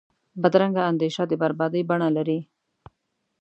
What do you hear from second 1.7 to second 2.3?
بڼه